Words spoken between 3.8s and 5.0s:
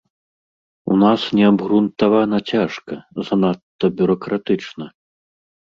бюракратычна.